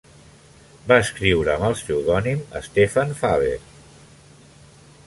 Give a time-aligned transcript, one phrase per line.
[0.91, 3.57] Va escriure amb el pseudònim Stefan Faber.